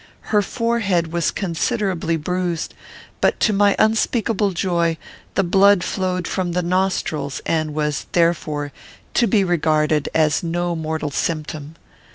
Her 0.33 0.41
forehead 0.41 1.13
was 1.13 1.29
considerably 1.29 2.17
bruised; 2.17 2.73
but, 3.21 3.39
to 3.41 3.53
my 3.53 3.75
unspeakable 3.77 4.49
joy, 4.49 4.97
the 5.35 5.43
blood 5.43 5.83
flowed 5.83 6.27
from 6.27 6.53
the 6.53 6.63
nostrils, 6.63 7.39
and 7.45 7.75
was, 7.75 8.07
therefore, 8.13 8.71
to 9.13 9.27
be 9.27 9.43
regarded 9.43 10.09
as 10.15 10.41
no 10.41 10.75
mortal 10.75 11.11
symptom. 11.11 11.75